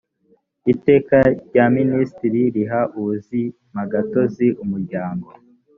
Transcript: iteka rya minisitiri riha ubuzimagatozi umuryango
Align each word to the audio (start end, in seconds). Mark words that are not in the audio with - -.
iteka 0.73 1.17
rya 1.47 1.65
minisitiri 1.75 2.41
riha 2.55 2.81
ubuzimagatozi 2.97 4.47
umuryango 4.63 5.27